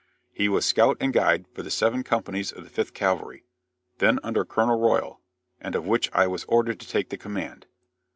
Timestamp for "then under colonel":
3.99-4.79